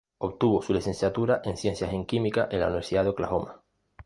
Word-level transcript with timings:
Obtuvo 0.17 0.63
su 0.63 0.73
licenciatura 0.73 1.41
en 1.43 1.57
ciencias 1.57 1.93
en 1.93 2.07
química 2.07 2.49
en 2.49 2.59
la 2.61 2.65
Universidad 2.65 3.03
de 3.03 3.11
Oklahoma. 3.11 3.61